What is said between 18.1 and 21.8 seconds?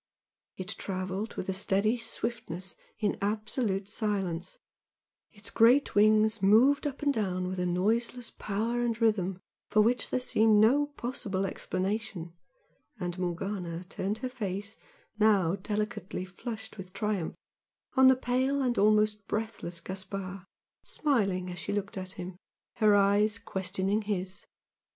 pale and almost breathless Gaspard, smiling as she